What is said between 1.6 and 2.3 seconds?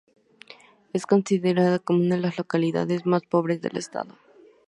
como una de